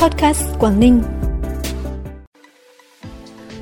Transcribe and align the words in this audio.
Podcast 0.00 0.42
Quảng 0.58 0.80
Ninh. 0.80 1.02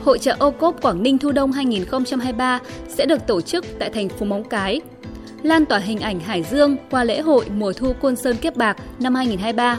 Hội 0.05 0.19
trợ 0.19 0.37
ô 0.39 0.51
cốp 0.51 0.83
Quảng 0.83 1.03
Ninh 1.03 1.19
Thu 1.19 1.33
Đông 1.33 1.53
2023 1.53 2.61
sẽ 2.89 3.07
được 3.07 3.27
tổ 3.27 3.41
chức 3.41 3.65
tại 3.79 3.91
thành 3.91 4.09
phố 4.09 4.27
Móng 4.27 4.45
Cái. 4.45 4.81
Lan 5.43 5.65
tỏa 5.65 5.79
hình 5.79 6.01
ảnh 6.01 6.21
Hải 6.21 6.43
Dương 6.43 6.77
qua 6.91 7.05
lễ 7.05 7.21
hội 7.21 7.45
mùa 7.55 7.73
thu 7.73 7.93
Côn 7.93 8.17
Sơn 8.17 8.37
Kiếp 8.37 8.57
Bạc 8.57 8.77
năm 9.01 9.15
2023. 9.15 9.79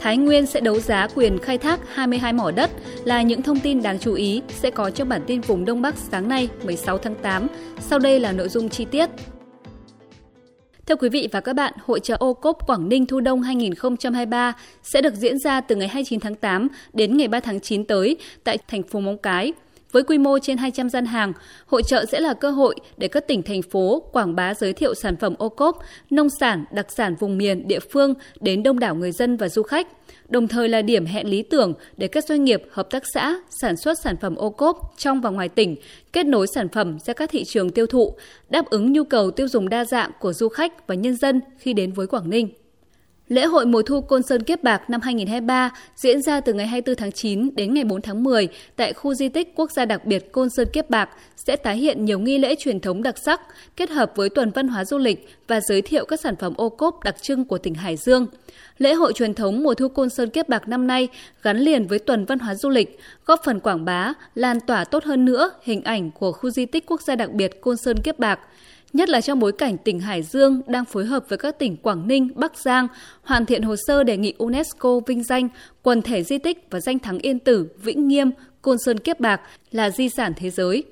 Thái 0.00 0.16
Nguyên 0.16 0.46
sẽ 0.46 0.60
đấu 0.60 0.80
giá 0.80 1.08
quyền 1.14 1.38
khai 1.38 1.58
thác 1.58 1.80
22 1.94 2.32
mỏ 2.32 2.50
đất 2.50 2.70
là 3.04 3.22
những 3.22 3.42
thông 3.42 3.60
tin 3.60 3.82
đáng 3.82 3.98
chú 3.98 4.14
ý 4.14 4.42
sẽ 4.48 4.70
có 4.70 4.90
trong 4.90 5.08
bản 5.08 5.22
tin 5.26 5.40
vùng 5.40 5.64
Đông 5.64 5.82
Bắc 5.82 5.94
sáng 5.96 6.28
nay 6.28 6.48
16 6.64 6.98
tháng 6.98 7.14
8. 7.14 7.46
Sau 7.80 7.98
đây 7.98 8.20
là 8.20 8.32
nội 8.32 8.48
dung 8.48 8.68
chi 8.68 8.84
tiết. 8.84 9.10
Thưa 10.90 10.96
quý 10.96 11.08
vị 11.08 11.28
và 11.32 11.40
các 11.40 11.52
bạn, 11.52 11.72
Hội 11.86 12.00
trợ 12.00 12.16
ô 12.18 12.34
cốp 12.34 12.66
Quảng 12.66 12.88
Ninh 12.88 13.06
Thu 13.06 13.20
Đông 13.20 13.42
2023 13.42 14.52
sẽ 14.82 15.00
được 15.00 15.14
diễn 15.14 15.38
ra 15.38 15.60
từ 15.60 15.76
ngày 15.76 15.88
29 15.88 16.20
tháng 16.20 16.34
8 16.34 16.68
đến 16.92 17.16
ngày 17.16 17.28
3 17.28 17.40
tháng 17.40 17.60
9 17.60 17.84
tới 17.84 18.16
tại 18.44 18.58
thành 18.68 18.82
phố 18.82 19.00
Móng 19.00 19.18
Cái. 19.18 19.52
Với 19.92 20.02
quy 20.02 20.18
mô 20.18 20.38
trên 20.38 20.56
200 20.56 20.90
gian 20.90 21.06
hàng, 21.06 21.32
hội 21.66 21.82
trợ 21.82 22.04
sẽ 22.04 22.20
là 22.20 22.34
cơ 22.34 22.50
hội 22.50 22.74
để 22.96 23.08
các 23.08 23.26
tỉnh 23.26 23.42
thành 23.42 23.62
phố 23.62 24.02
quảng 24.12 24.34
bá 24.34 24.54
giới 24.54 24.72
thiệu 24.72 24.94
sản 24.94 25.16
phẩm 25.16 25.34
ô 25.38 25.48
cốp, 25.48 25.78
nông 26.10 26.28
sản, 26.40 26.64
đặc 26.72 26.86
sản 26.92 27.14
vùng 27.14 27.38
miền, 27.38 27.68
địa 27.68 27.80
phương 27.92 28.14
đến 28.40 28.62
đông 28.62 28.78
đảo 28.78 28.94
người 28.94 29.12
dân 29.12 29.36
và 29.36 29.48
du 29.48 29.62
khách 29.62 29.86
đồng 30.30 30.48
thời 30.48 30.68
là 30.68 30.82
điểm 30.82 31.06
hẹn 31.06 31.26
lý 31.26 31.42
tưởng 31.42 31.74
để 31.96 32.08
các 32.08 32.24
doanh 32.24 32.44
nghiệp, 32.44 32.62
hợp 32.70 32.90
tác 32.90 33.02
xã 33.14 33.36
sản 33.62 33.76
xuất 33.76 33.98
sản 33.98 34.16
phẩm 34.20 34.36
ô 34.36 34.50
cốp 34.50 34.94
trong 34.96 35.20
và 35.20 35.30
ngoài 35.30 35.48
tỉnh, 35.48 35.76
kết 36.12 36.26
nối 36.26 36.46
sản 36.54 36.68
phẩm 36.68 36.98
ra 37.04 37.14
các 37.14 37.30
thị 37.30 37.44
trường 37.44 37.70
tiêu 37.70 37.86
thụ, 37.86 38.14
đáp 38.48 38.70
ứng 38.70 38.92
nhu 38.92 39.04
cầu 39.04 39.30
tiêu 39.30 39.48
dùng 39.48 39.68
đa 39.68 39.84
dạng 39.84 40.10
của 40.20 40.32
du 40.32 40.48
khách 40.48 40.86
và 40.86 40.94
nhân 40.94 41.16
dân 41.16 41.40
khi 41.58 41.72
đến 41.72 41.92
với 41.92 42.06
Quảng 42.06 42.30
Ninh. 42.30 42.48
Lễ 43.30 43.44
hội 43.44 43.66
mùa 43.66 43.82
thu 43.82 44.00
Côn 44.00 44.22
Sơn 44.22 44.42
Kiếp 44.42 44.62
Bạc 44.62 44.90
năm 44.90 45.00
2023 45.00 45.70
diễn 45.96 46.22
ra 46.22 46.40
từ 46.40 46.52
ngày 46.52 46.66
24 46.66 46.96
tháng 46.96 47.12
9 47.12 47.50
đến 47.54 47.74
ngày 47.74 47.84
4 47.84 48.02
tháng 48.02 48.22
10 48.22 48.48
tại 48.76 48.92
khu 48.92 49.14
di 49.14 49.28
tích 49.28 49.52
quốc 49.56 49.70
gia 49.70 49.84
đặc 49.84 50.04
biệt 50.04 50.32
Côn 50.32 50.50
Sơn 50.50 50.68
Kiếp 50.72 50.90
Bạc 50.90 51.10
sẽ 51.36 51.56
tái 51.56 51.76
hiện 51.76 52.04
nhiều 52.04 52.18
nghi 52.18 52.38
lễ 52.38 52.54
truyền 52.58 52.80
thống 52.80 53.02
đặc 53.02 53.14
sắc 53.18 53.40
kết 53.76 53.90
hợp 53.90 54.12
với 54.16 54.28
tuần 54.28 54.50
văn 54.50 54.68
hóa 54.68 54.84
du 54.84 54.98
lịch 54.98 55.28
và 55.48 55.60
giới 55.60 55.82
thiệu 55.82 56.04
các 56.04 56.20
sản 56.20 56.36
phẩm 56.36 56.54
ô 56.56 56.68
cốp 56.68 57.04
đặc 57.04 57.22
trưng 57.22 57.44
của 57.44 57.58
tỉnh 57.58 57.74
Hải 57.74 57.96
Dương. 57.96 58.26
Lễ 58.78 58.94
hội 58.94 59.12
truyền 59.12 59.34
thống 59.34 59.62
mùa 59.62 59.74
thu 59.74 59.88
Côn 59.88 60.10
Sơn 60.10 60.30
Kiếp 60.30 60.48
Bạc 60.48 60.68
năm 60.68 60.86
nay 60.86 61.08
gắn 61.42 61.58
liền 61.58 61.86
với 61.86 61.98
tuần 61.98 62.24
văn 62.24 62.38
hóa 62.38 62.54
du 62.54 62.68
lịch, 62.68 62.98
góp 63.26 63.40
phần 63.44 63.60
quảng 63.60 63.84
bá, 63.84 64.12
lan 64.34 64.60
tỏa 64.60 64.84
tốt 64.84 65.04
hơn 65.04 65.24
nữa 65.24 65.50
hình 65.62 65.82
ảnh 65.82 66.10
của 66.10 66.32
khu 66.32 66.50
di 66.50 66.66
tích 66.66 66.86
quốc 66.86 67.02
gia 67.02 67.16
đặc 67.16 67.30
biệt 67.32 67.60
Côn 67.60 67.76
Sơn 67.76 67.96
Kiếp 68.04 68.18
Bạc 68.18 68.40
nhất 68.92 69.08
là 69.08 69.20
trong 69.20 69.38
bối 69.38 69.52
cảnh 69.52 69.78
tỉnh 69.78 70.00
Hải 70.00 70.22
Dương 70.22 70.60
đang 70.66 70.84
phối 70.84 71.04
hợp 71.04 71.24
với 71.28 71.38
các 71.38 71.58
tỉnh 71.58 71.76
Quảng 71.76 72.08
Ninh, 72.08 72.28
Bắc 72.34 72.58
Giang 72.58 72.88
hoàn 73.22 73.46
thiện 73.46 73.62
hồ 73.62 73.74
sơ 73.86 74.02
đề 74.02 74.16
nghị 74.16 74.34
UNESCO 74.38 75.00
vinh 75.06 75.24
danh 75.24 75.48
quần 75.82 76.02
thể 76.02 76.22
di 76.22 76.38
tích 76.38 76.66
và 76.70 76.80
danh 76.80 76.98
thắng 76.98 77.18
Yên 77.18 77.38
Tử, 77.38 77.68
Vĩnh 77.82 78.08
Nghiêm, 78.08 78.30
Côn 78.62 78.76
Sơn 78.78 78.98
Kiếp 78.98 79.20
Bạc 79.20 79.40
là 79.70 79.90
di 79.90 80.08
sản 80.08 80.32
thế 80.36 80.50
giới. 80.50 80.84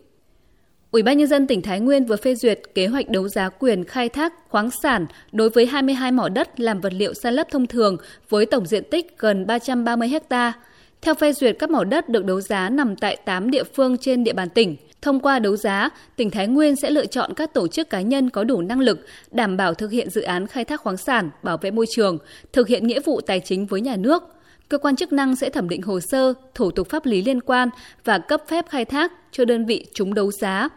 Ủy 0.91 1.02
ban 1.02 1.19
nhân 1.19 1.28
dân 1.28 1.46
tỉnh 1.46 1.62
Thái 1.62 1.80
Nguyên 1.80 2.04
vừa 2.04 2.16
phê 2.16 2.34
duyệt 2.34 2.60
kế 2.74 2.86
hoạch 2.86 3.08
đấu 3.08 3.28
giá 3.28 3.48
quyền 3.48 3.84
khai 3.84 4.08
thác 4.08 4.48
khoáng 4.48 4.70
sản 4.82 5.06
đối 5.32 5.50
với 5.50 5.66
22 5.66 6.12
mỏ 6.12 6.28
đất 6.28 6.60
làm 6.60 6.80
vật 6.80 6.92
liệu 6.92 7.14
san 7.14 7.34
lấp 7.34 7.46
thông 7.50 7.66
thường 7.66 7.96
với 8.28 8.46
tổng 8.46 8.66
diện 8.66 8.84
tích 8.91 9.19
gần 9.19 9.46
330 9.46 10.08
ha. 10.30 10.52
Theo 11.00 11.14
phê 11.14 11.32
duyệt, 11.32 11.56
các 11.58 11.70
mỏ 11.70 11.84
đất 11.84 12.08
được 12.08 12.24
đấu 12.24 12.41
giá 12.41 12.69
nằm 12.69 12.96
tại 12.96 13.16
8 13.24 13.50
địa 13.50 13.64
phương 13.64 13.96
trên 13.98 14.24
địa 14.24 14.32
bàn 14.32 14.48
tỉnh. 14.48 14.76
Thông 15.02 15.20
qua 15.20 15.38
đấu 15.38 15.56
giá, 15.56 15.91
tỉnh 16.16 16.30
Thái 16.30 16.46
Nguyên 16.46 16.77
sẽ 16.77 16.91
lựa 16.91 17.06
chọn 17.06 17.34
các 17.34 17.54
tổ 17.54 17.68
chức 17.68 17.91
cá 17.91 18.00
nhân 18.00 18.30
có 18.30 18.44
đủ 18.44 18.62
năng 18.62 18.80
lực 18.80 19.06
đảm 19.30 19.56
bảo 19.56 19.74
thực 19.74 19.91
hiện 19.91 20.10
dự 20.10 20.22
án 20.22 20.46
khai 20.46 20.64
thác 20.64 20.80
khoáng 20.80 20.96
sản, 20.96 21.30
bảo 21.42 21.56
vệ 21.56 21.70
môi 21.70 21.86
trường, 21.96 22.18
thực 22.52 22.68
hiện 22.68 22.86
nghĩa 22.86 23.00
vụ 23.00 23.20
tài 23.20 23.41
chính 23.41 23.66
với 23.66 23.80
nhà 23.80 23.96
nước. 23.96 24.22
Cơ 24.69 24.78
quan 24.78 24.96
chức 24.96 25.12
năng 25.12 25.36
sẽ 25.36 25.50
thẩm 25.50 25.69
định 25.69 25.82
hồ 25.82 26.00
sơ, 26.00 26.34
thủ 26.54 26.70
tục 26.70 26.88
pháp 26.91 27.06
lý 27.06 27.22
liên 27.22 27.41
quan 27.41 27.69
và 28.04 28.19
cấp 28.19 28.42
phép 28.48 28.69
khai 28.69 28.84
thác 28.84 29.12
cho 29.32 29.44
đơn 29.44 29.66
vị 29.66 29.86
trúng 29.94 30.14
đấu 30.14 30.30
giá. 30.32 30.69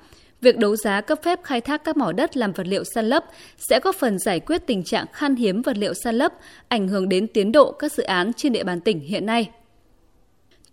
Việc 0.42 0.58
đấu 0.58 0.76
giá 0.76 1.02
cấp 1.02 1.20
phép 1.23 1.39
khai 1.43 1.61
thác 1.61 1.83
các 1.83 1.98
mỏ 1.98 2.11
đất 2.11 2.37
làm 2.37 2.52
vật 2.52 2.67
liệu 2.67 2.83
san 2.95 3.10
lấp 3.10 3.26
sẽ 3.58 3.80
góp 3.80 3.95
phần 3.95 4.20
giải 4.20 4.39
quyết 4.39 4.67
tình 4.67 4.83
trạng 4.83 5.05
khan 5.14 5.36
hiếm 5.36 5.61
vật 5.61 5.77
liệu 5.77 5.93
san 5.93 6.15
lấp, 6.15 6.33
ảnh 6.67 6.87
hưởng 6.87 7.10
đến 7.10 7.27
tiến 7.27 7.52
độ 7.52 7.71
các 7.71 7.93
dự 7.93 8.04
án 8.04 8.33
trên 8.33 8.54
địa 8.54 8.64
bàn 8.64 8.81
tỉnh 8.81 8.99
hiện 8.99 9.26
nay. 9.26 9.49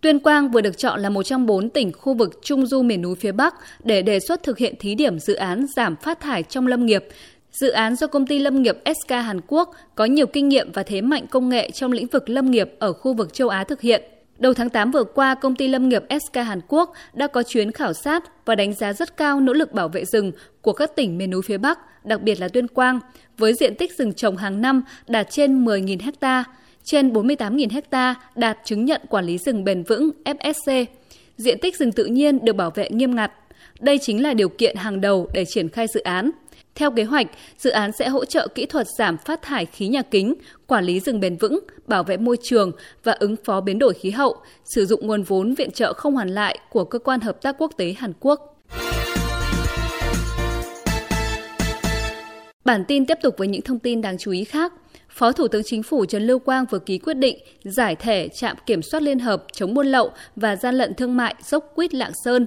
Tuyên 0.01 0.19
Quang 0.19 0.51
vừa 0.51 0.61
được 0.61 0.77
chọn 0.77 0.99
là 0.99 1.09
một 1.09 1.23
trong 1.23 1.45
bốn 1.45 1.69
tỉnh 1.69 1.91
khu 1.91 2.13
vực 2.13 2.39
Trung 2.41 2.65
Du 2.65 2.81
miền 2.81 3.01
núi 3.01 3.15
phía 3.15 3.31
Bắc 3.31 3.55
để 3.83 4.01
đề 4.01 4.19
xuất 4.19 4.43
thực 4.43 4.57
hiện 4.57 4.75
thí 4.79 4.95
điểm 4.95 5.19
dự 5.19 5.33
án 5.33 5.65
giảm 5.75 5.95
phát 5.95 6.19
thải 6.19 6.43
trong 6.43 6.67
lâm 6.67 6.85
nghiệp. 6.85 7.05
Dự 7.51 7.69
án 7.69 7.95
do 7.95 8.07
công 8.07 8.27
ty 8.27 8.39
lâm 8.39 8.61
nghiệp 8.61 8.77
SK 8.85 9.11
Hàn 9.11 9.41
Quốc 9.47 9.75
có 9.95 10.05
nhiều 10.05 10.27
kinh 10.27 10.49
nghiệm 10.49 10.71
và 10.71 10.83
thế 10.83 11.01
mạnh 11.01 11.27
công 11.27 11.49
nghệ 11.49 11.71
trong 11.71 11.91
lĩnh 11.91 12.07
vực 12.07 12.29
lâm 12.29 12.51
nghiệp 12.51 12.71
ở 12.79 12.93
khu 12.93 13.13
vực 13.13 13.33
châu 13.33 13.49
Á 13.49 13.63
thực 13.63 13.81
hiện. 13.81 14.03
Đầu 14.37 14.53
tháng 14.53 14.69
8 14.69 14.91
vừa 14.91 15.03
qua, 15.03 15.35
công 15.35 15.55
ty 15.55 15.67
lâm 15.67 15.89
nghiệp 15.89 16.03
SK 16.09 16.35
Hàn 16.35 16.61
Quốc 16.67 16.93
đã 17.13 17.27
có 17.27 17.43
chuyến 17.43 17.71
khảo 17.71 17.93
sát 17.93 18.45
và 18.45 18.55
đánh 18.55 18.73
giá 18.73 18.93
rất 18.93 19.17
cao 19.17 19.39
nỗ 19.39 19.53
lực 19.53 19.73
bảo 19.73 19.87
vệ 19.87 20.05
rừng 20.05 20.31
của 20.61 20.73
các 20.73 20.95
tỉnh 20.95 21.17
miền 21.17 21.29
núi 21.29 21.41
phía 21.45 21.57
Bắc, 21.57 22.05
đặc 22.05 22.21
biệt 22.21 22.39
là 22.39 22.47
Tuyên 22.47 22.67
Quang, 22.67 22.99
với 23.37 23.53
diện 23.53 23.75
tích 23.75 23.97
rừng 23.97 24.13
trồng 24.13 24.37
hàng 24.37 24.61
năm 24.61 24.81
đạt 25.07 25.27
trên 25.29 25.65
10.000 25.65 25.97
hectare 26.01 26.43
trên 26.83 27.13
48.000 27.13 27.81
ha 27.91 28.15
đạt 28.35 28.57
chứng 28.65 28.85
nhận 28.85 29.01
quản 29.09 29.25
lý 29.25 29.37
rừng 29.37 29.63
bền 29.63 29.83
vững 29.83 30.09
FSC. 30.25 30.85
Diện 31.37 31.57
tích 31.61 31.77
rừng 31.77 31.91
tự 31.91 32.05
nhiên 32.05 32.45
được 32.45 32.53
bảo 32.53 32.71
vệ 32.71 32.89
nghiêm 32.89 33.15
ngặt. 33.15 33.31
Đây 33.79 33.99
chính 34.01 34.23
là 34.23 34.33
điều 34.33 34.49
kiện 34.49 34.75
hàng 34.75 35.01
đầu 35.01 35.27
để 35.33 35.45
triển 35.45 35.69
khai 35.69 35.87
dự 35.87 36.01
án. 36.01 36.31
Theo 36.75 36.91
kế 36.91 37.03
hoạch, 37.03 37.27
dự 37.57 37.69
án 37.69 37.91
sẽ 37.91 38.09
hỗ 38.09 38.25
trợ 38.25 38.47
kỹ 38.47 38.65
thuật 38.65 38.87
giảm 38.97 39.17
phát 39.17 39.41
thải 39.41 39.65
khí 39.65 39.87
nhà 39.87 40.01
kính, 40.01 40.33
quản 40.67 40.85
lý 40.85 40.99
rừng 40.99 41.19
bền 41.19 41.37
vững, 41.37 41.59
bảo 41.87 42.03
vệ 42.03 42.17
môi 42.17 42.37
trường 42.43 42.71
và 43.03 43.11
ứng 43.11 43.35
phó 43.45 43.61
biến 43.61 43.79
đổi 43.79 43.93
khí 43.93 44.11
hậu, 44.11 44.35
sử 44.75 44.85
dụng 44.85 45.07
nguồn 45.07 45.23
vốn 45.23 45.53
viện 45.53 45.71
trợ 45.71 45.93
không 45.93 46.15
hoàn 46.15 46.29
lại 46.29 46.59
của 46.69 46.83
Cơ 46.83 46.99
quan 46.99 47.19
Hợp 47.19 47.41
tác 47.41 47.55
Quốc 47.57 47.71
tế 47.77 47.95
Hàn 47.97 48.13
Quốc. 48.19 48.58
Bản 52.69 52.85
tin 52.85 53.05
tiếp 53.05 53.17
tục 53.21 53.35
với 53.37 53.47
những 53.47 53.61
thông 53.61 53.79
tin 53.79 54.01
đáng 54.01 54.17
chú 54.17 54.31
ý 54.31 54.43
khác. 54.43 54.73
Phó 55.09 55.31
Thủ 55.31 55.47
tướng 55.47 55.61
Chính 55.65 55.83
phủ 55.83 56.05
Trần 56.05 56.27
Lưu 56.27 56.39
Quang 56.39 56.65
vừa 56.65 56.79
ký 56.79 56.97
quyết 56.97 57.13
định 57.13 57.37
giải 57.63 57.95
thể 57.95 58.29
trạm 58.33 58.57
kiểm 58.65 58.81
soát 58.81 59.03
liên 59.03 59.19
hợp 59.19 59.45
chống 59.53 59.73
buôn 59.73 59.87
lậu 59.87 60.11
và 60.35 60.55
gian 60.55 60.75
lận 60.75 60.93
thương 60.93 61.17
mại 61.17 61.35
dốc 61.43 61.71
quýt 61.75 61.93
Lạng 61.93 62.11
Sơn. 62.23 62.45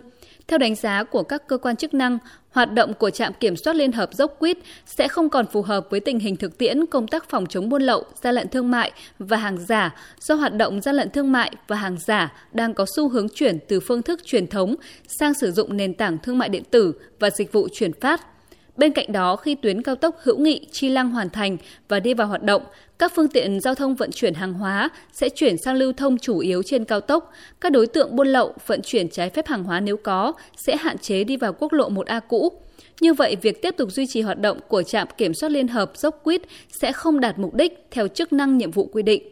Theo 0.49 0.59
đánh 0.59 0.75
giá 0.75 1.05
của 1.05 1.23
các 1.23 1.49
cơ 1.49 1.59
quan 1.59 1.77
chức 1.77 1.95
năng, 1.95 2.19
hoạt 2.51 2.73
động 2.73 2.95
của 2.95 3.11
trạm 3.11 3.33
kiểm 3.41 3.57
soát 3.57 3.77
liên 3.77 3.93
hợp 3.93 4.15
dốc 4.15 4.37
quýt 4.39 4.59
sẽ 4.87 5.09
không 5.09 5.29
còn 5.29 5.47
phù 5.53 5.63
hợp 5.63 5.87
với 5.91 6.01
tình 6.01 6.19
hình 6.19 6.37
thực 6.37 6.59
tiễn 6.59 6.87
công 6.87 7.09
tác 7.09 7.29
phòng 7.29 7.47
chống 7.47 7.69
buôn 7.69 7.83
lậu, 7.83 8.05
gian 8.23 8.35
lận 8.35 8.49
thương 8.49 8.71
mại 8.71 8.93
và 9.19 9.37
hàng 9.37 9.59
giả 9.67 9.95
do 10.21 10.35
hoạt 10.35 10.55
động 10.55 10.81
gian 10.81 10.95
lận 10.95 11.11
thương 11.11 11.33
mại 11.33 11.53
và 11.69 11.77
hàng 11.77 11.97
giả 11.99 12.33
đang 12.53 12.75
có 12.75 12.87
xu 12.97 13.09
hướng 13.09 13.29
chuyển 13.29 13.59
từ 13.69 13.81
phương 13.81 14.03
thức 14.03 14.21
truyền 14.25 14.47
thống 14.47 14.75
sang 15.07 15.35
sử 15.35 15.53
dụng 15.53 15.77
nền 15.77 15.95
tảng 15.95 16.19
thương 16.19 16.39
mại 16.39 16.49
điện 16.49 16.65
tử 16.71 16.93
và 17.21 17.31
dịch 17.31 17.53
vụ 17.53 17.69
chuyển 17.73 17.93
phát 18.01 18.32
Bên 18.77 18.93
cạnh 18.93 19.13
đó, 19.13 19.37
khi 19.37 19.55
tuyến 19.55 19.83
cao 19.83 19.95
tốc 19.95 20.17
Hữu 20.23 20.39
Nghị 20.39 20.67
Chi 20.73 20.89
Lăng 20.89 21.11
hoàn 21.11 21.31
thành 21.31 21.57
và 21.89 22.01
đi 22.01 22.15
vào 22.15 22.27
hoạt 22.27 22.43
động, 22.43 22.63
các 22.99 23.13
phương 23.15 23.29
tiện 23.29 23.61
giao 23.61 23.75
thông 23.75 23.95
vận 23.95 24.11
chuyển 24.11 24.35
hàng 24.35 24.53
hóa 24.53 24.89
sẽ 25.13 25.29
chuyển 25.29 25.57
sang 25.59 25.77
lưu 25.77 25.93
thông 25.93 26.19
chủ 26.19 26.39
yếu 26.39 26.63
trên 26.63 26.85
cao 26.85 27.01
tốc. 27.01 27.33
Các 27.61 27.73
đối 27.73 27.87
tượng 27.87 28.17
buôn 28.17 28.29
lậu, 28.29 28.55
vận 28.67 28.81
chuyển 28.83 29.09
trái 29.09 29.31
phép 29.31 29.47
hàng 29.47 29.65
hóa 29.65 29.81
nếu 29.81 29.97
có 29.97 30.33
sẽ 30.57 30.77
hạn 30.77 30.99
chế 30.99 31.25
đi 31.25 31.37
vào 31.37 31.53
quốc 31.53 31.73
lộ 31.73 31.91
1A 31.91 32.21
cũ. 32.29 32.53
Như 33.01 33.15
vậy, 33.15 33.37
việc 33.43 33.63
tiếp 33.63 33.75
tục 33.77 33.93
duy 33.93 34.07
trì 34.07 34.21
hoạt 34.21 34.39
động 34.39 34.59
của 34.69 34.83
trạm 34.83 35.09
kiểm 35.17 35.35
soát 35.35 35.49
liên 35.49 35.69
hợp 35.69 35.93
dốc 35.95 36.21
quýt 36.23 36.43
sẽ 36.69 36.93
không 36.93 37.21
đạt 37.21 37.39
mục 37.39 37.55
đích 37.55 37.87
theo 37.91 38.09
chức 38.09 38.33
năng 38.33 38.59
nhiệm 38.59 38.71
vụ 38.71 38.89
quy 38.93 39.03
định. 39.03 39.23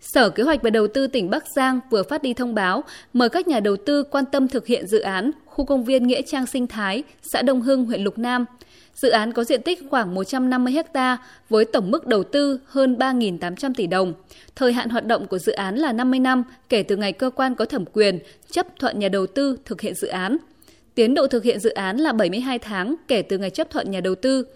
Sở 0.00 0.30
Kế 0.30 0.42
hoạch 0.42 0.62
và 0.62 0.70
Đầu 0.70 0.86
tư 0.86 1.06
tỉnh 1.06 1.30
Bắc 1.30 1.44
Giang 1.56 1.80
vừa 1.90 2.02
phát 2.02 2.22
đi 2.22 2.34
thông 2.34 2.54
báo 2.54 2.84
mời 3.12 3.28
các 3.28 3.48
nhà 3.48 3.60
đầu 3.60 3.76
tư 3.76 4.02
quan 4.02 4.24
tâm 4.32 4.48
thực 4.48 4.66
hiện 4.66 4.86
dự 4.86 5.00
án 5.00 5.30
khu 5.54 5.64
công 5.64 5.84
viên 5.84 6.06
Nghĩa 6.06 6.22
Trang 6.22 6.46
Sinh 6.46 6.66
Thái, 6.66 7.02
xã 7.22 7.42
Đông 7.42 7.60
Hưng, 7.60 7.84
huyện 7.84 8.04
Lục 8.04 8.18
Nam. 8.18 8.44
Dự 8.94 9.10
án 9.10 9.32
có 9.32 9.44
diện 9.44 9.62
tích 9.62 9.80
khoảng 9.90 10.14
150 10.14 10.74
ha 10.94 11.16
với 11.48 11.64
tổng 11.64 11.90
mức 11.90 12.06
đầu 12.06 12.24
tư 12.24 12.58
hơn 12.66 12.96
3.800 12.98 13.72
tỷ 13.76 13.86
đồng. 13.86 14.12
Thời 14.56 14.72
hạn 14.72 14.88
hoạt 14.88 15.06
động 15.06 15.26
của 15.26 15.38
dự 15.38 15.52
án 15.52 15.76
là 15.76 15.92
50 15.92 16.20
năm 16.20 16.42
kể 16.68 16.82
từ 16.82 16.96
ngày 16.96 17.12
cơ 17.12 17.30
quan 17.30 17.54
có 17.54 17.64
thẩm 17.64 17.84
quyền 17.92 18.18
chấp 18.50 18.66
thuận 18.78 18.98
nhà 18.98 19.08
đầu 19.08 19.26
tư 19.26 19.56
thực 19.64 19.80
hiện 19.80 19.94
dự 19.94 20.08
án. 20.08 20.36
Tiến 20.94 21.14
độ 21.14 21.26
thực 21.26 21.44
hiện 21.44 21.60
dự 21.60 21.70
án 21.70 21.96
là 21.96 22.12
72 22.12 22.58
tháng 22.58 22.94
kể 23.08 23.22
từ 23.22 23.38
ngày 23.38 23.50
chấp 23.50 23.70
thuận 23.70 23.90
nhà 23.90 24.00
đầu 24.00 24.14
tư. 24.14 24.46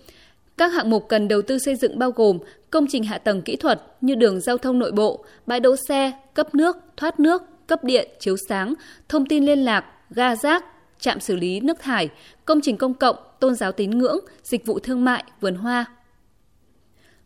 Các 0.56 0.72
hạng 0.72 0.90
mục 0.90 1.08
cần 1.08 1.28
đầu 1.28 1.42
tư 1.42 1.58
xây 1.58 1.76
dựng 1.76 1.98
bao 1.98 2.10
gồm 2.10 2.38
công 2.70 2.86
trình 2.88 3.04
hạ 3.04 3.18
tầng 3.18 3.42
kỹ 3.42 3.56
thuật 3.56 3.82
như 4.00 4.14
đường 4.14 4.40
giao 4.40 4.58
thông 4.58 4.78
nội 4.78 4.92
bộ, 4.92 5.24
bãi 5.46 5.60
đỗ 5.60 5.76
xe, 5.88 6.12
cấp 6.34 6.54
nước, 6.54 6.76
thoát 6.96 7.20
nước, 7.20 7.42
cấp 7.66 7.84
điện, 7.84 8.08
chiếu 8.20 8.36
sáng, 8.48 8.74
thông 9.08 9.26
tin 9.26 9.46
liên 9.46 9.58
lạc, 9.58 9.84
ga 10.10 10.36
rác, 10.36 10.64
trạm 11.00 11.20
xử 11.20 11.36
lý 11.36 11.60
nước 11.60 11.80
thải, 11.80 12.08
công 12.44 12.60
trình 12.60 12.76
công 12.76 12.94
cộng, 12.94 13.16
tôn 13.40 13.54
giáo 13.54 13.72
tín 13.72 13.90
ngưỡng, 13.90 14.18
dịch 14.42 14.66
vụ 14.66 14.78
thương 14.78 15.04
mại, 15.04 15.24
vườn 15.40 15.54
hoa. 15.54 15.84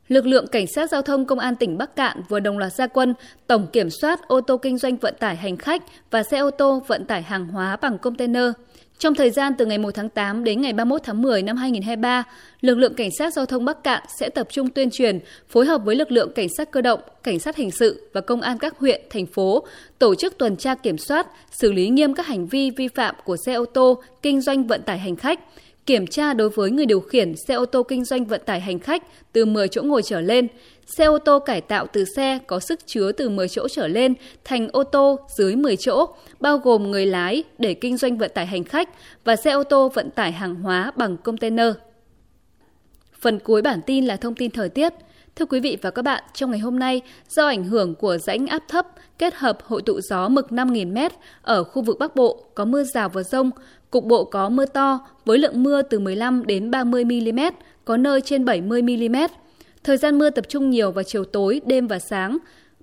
Lực 0.09 0.27
lượng 0.27 0.47
Cảnh 0.47 0.67
sát 0.67 0.91
Giao 0.91 1.03
thông 1.03 1.27
Công 1.27 1.39
an 1.39 1.57
tỉnh 1.57 1.79
Bắc 1.79 1.97
Cạn 1.97 2.23
vừa 2.29 2.41
đồng 2.41 2.59
loạt 2.59 2.73
gia 2.73 2.87
quân 2.87 3.15
tổng 3.47 3.67
kiểm 3.73 3.91
soát 3.91 4.29
ô 4.29 4.41
tô 4.41 4.57
kinh 4.57 4.79
doanh 4.79 4.97
vận 4.97 5.15
tải 5.19 5.37
hành 5.37 5.57
khách 5.57 5.83
và 6.11 6.23
xe 6.23 6.39
ô 6.39 6.51
tô 6.51 6.83
vận 6.87 7.05
tải 7.05 7.23
hàng 7.23 7.47
hóa 7.47 7.77
bằng 7.77 7.99
container– 7.99 8.51
trong 9.03 9.15
thời 9.15 9.31
gian 9.31 9.53
từ 9.59 9.67
ngày 9.67 9.79
1 9.79 9.91
tháng 9.95 10.09
8 10.09 10.45
đến 10.45 10.61
ngày 10.61 10.73
31 10.73 11.01
tháng 11.05 11.23
10 11.23 11.43
năm 11.43 11.57
2023, 11.57 12.25
lực 12.61 12.79
lượng 12.79 12.95
cảnh 12.95 13.11
sát 13.19 13.33
giao 13.33 13.47
thông 13.47 13.65
Bắc 13.65 13.85
Cạn 13.85 14.03
sẽ 14.19 14.29
tập 14.29 14.49
trung 14.51 14.71
tuyên 14.71 14.91
truyền, 14.91 15.19
phối 15.49 15.67
hợp 15.67 15.81
với 15.85 15.97
lực 15.97 16.13
lượng 16.13 16.33
cảnh 16.35 16.49
sát 16.57 16.71
cơ 16.71 16.81
động, 16.81 17.01
cảnh 17.23 17.39
sát 17.39 17.57
hình 17.57 17.71
sự 17.71 18.11
và 18.13 18.21
công 18.21 18.41
an 18.41 18.59
các 18.59 18.79
huyện, 18.79 19.01
thành 19.11 19.27
phố 19.27 19.67
tổ 19.99 20.15
chức 20.15 20.39
tuần 20.39 20.57
tra 20.57 20.75
kiểm 20.75 20.99
soát, 20.99 21.27
xử 21.51 21.73
lý 21.73 21.89
nghiêm 21.89 22.15
các 22.15 22.27
hành 22.27 22.47
vi 22.47 22.71
vi 22.71 22.89
phạm 22.89 23.15
của 23.25 23.37
xe 23.47 23.55
ô 23.55 23.65
tô 23.65 24.03
kinh 24.23 24.41
doanh 24.41 24.67
vận 24.67 24.83
tải 24.83 24.99
hành 24.99 25.17
khách, 25.17 25.41
kiểm 25.87 26.07
tra 26.07 26.35
đối 26.35 26.49
với 26.49 26.71
người 26.71 26.87
điều 26.87 27.01
khiển 27.01 27.35
xe 27.49 27.55
ô 27.55 27.67
tô 27.67 27.83
kinh 27.83 28.05
doanh 28.05 28.25
vận 28.25 28.41
tải 28.47 28.61
hành 28.61 28.79
khách 28.79 29.03
từ 29.33 29.45
10 29.45 29.69
chỗ 29.69 29.83
ngồi 29.83 30.03
trở 30.03 30.21
lên, 30.21 30.49
xe 30.87 31.05
ô 31.05 31.19
tô 31.19 31.39
cải 31.39 31.61
tạo 31.61 31.87
từ 31.93 32.05
xe 32.05 32.39
có 32.47 32.61
sức 32.61 32.87
chứa 32.87 33.13
từ 33.13 33.29
10 33.29 33.49
chỗ 33.49 33.69
trở 33.69 33.89
lên 33.89 34.15
thành 34.45 34.69
ô 34.73 34.85
tô 34.85 35.19
dưới 35.37 35.57
10 35.57 35.77
chỗ, 35.77 36.07
bao 36.41 36.59
gồm 36.59 36.91
người 36.91 37.07
lái 37.07 37.45
để 37.59 37.75
kinh 37.75 37.97
doanh 37.97 38.19
vận 38.19 38.31
tải 38.35 38.47
hành 38.47 38.65
khách 38.65 38.89
và 39.25 39.37
xe 39.37 39.51
ô 39.51 39.65
tô 39.65 39.89
vận 39.89 40.11
tải 40.11 40.33
hàng 40.33 40.55
hóa 40.55 40.93
bằng 40.97 41.17
container. 41.17 41.73
Phần 43.21 43.39
cuối 43.39 43.63
bản 43.63 43.81
tin 43.87 44.05
là 44.05 44.17
thông 44.17 44.35
tin 44.35 44.51
thời 44.51 44.69
tiết. 44.69 44.93
Thưa 45.37 45.47
quý 45.47 45.61
vị 45.61 45.79
và 45.83 45.91
các 45.91 46.03
bạn, 46.03 46.23
trong 46.35 46.51
ngày 46.51 46.61
hôm 46.61 46.79
nay, 46.79 47.01
do 47.29 47.47
ảnh 47.47 47.65
hưởng 47.65 47.95
của 47.95 48.19
rãnh 48.19 48.47
áp 48.47 48.63
thấp 48.69 48.87
kết 49.19 49.35
hợp 49.35 49.59
hội 49.65 49.83
tụ 49.83 50.01
gió 50.01 50.29
mực 50.29 50.49
5.000m 50.49 51.11
ở 51.43 51.65
khu 51.65 51.83
vực 51.83 51.99
Bắc 51.99 52.17
Bộ 52.17 52.45
có 52.55 52.65
mưa 52.65 52.85
rào 52.85 53.09
và 53.09 53.23
rông, 53.23 53.51
cục 53.91 54.05
bộ 54.05 54.25
có 54.25 54.49
mưa 54.49 54.67
to 54.67 54.99
với 55.25 55.39
lượng 55.39 55.63
mưa 55.63 55.83
từ 55.83 55.99
15 55.99 56.47
đến 56.47 56.71
30 56.71 57.05
mm, 57.05 57.41
có 57.85 57.97
nơi 57.97 58.21
trên 58.21 58.45
70 58.45 58.83
mm. 58.83 59.17
Thời 59.85 59.97
gian 59.97 60.19
mưa 60.19 60.31
tập 60.31 60.45
trung 60.49 60.71
nhiều 60.71 60.91
vào 60.91 61.05
chiều 61.05 61.25
tối, 61.25 61.61
đêm 61.67 61.87
và 61.87 61.99
sáng. 61.99 62.39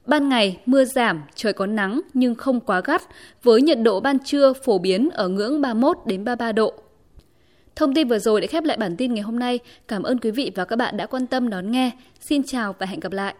Ban 0.06 0.30
ngày 0.30 0.58
mưa 0.66 0.86
giảm, 0.86 1.24
trời 1.36 1.54
có 1.54 1.66
nắng 1.66 2.02
nhưng 2.14 2.36
không 2.36 2.60
quá 2.60 2.82
gắt, 2.86 3.02
với 3.44 3.62
nhiệt 3.62 3.80
độ 3.82 4.00
ban 4.00 4.20
trưa 4.20 4.54
phổ 4.54 4.78
biến 4.78 5.10
ở 5.10 5.28
ngưỡng 5.28 5.62
31 5.62 5.98
đến 6.06 6.24
33 6.24 6.52
độ. 6.52 6.74
Thông 7.76 7.94
tin 7.94 8.08
vừa 8.08 8.20
rồi 8.20 8.42
đã 8.42 8.48
khép 8.48 8.64
lại 8.64 8.78
bản 8.78 8.96
tin 8.98 9.14
ngày 9.14 9.24
hôm 9.24 9.40
nay. 9.40 9.60
Cảm 9.88 10.04
ơn 10.04 10.20
quý 10.20 10.32
vị 10.32 10.52
và 10.56 10.66
các 10.66 10.76
bạn 10.76 10.98
đã 10.98 11.06
quan 11.06 11.28
tâm 11.28 11.50
đón 11.50 11.72
nghe. 11.72 11.92
Xin 12.20 12.44
chào 12.44 12.76
và 12.80 12.86
hẹn 12.86 13.00
gặp 13.00 13.12
lại. 13.12 13.36